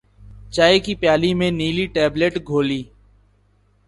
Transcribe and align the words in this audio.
چائے 0.53 0.77
کی 0.85 0.93
پیالی 1.01 1.31
میں 1.39 1.49
نیلی 1.59 1.85
ٹیبلٹ 1.95 2.33
گھولی 2.47 2.81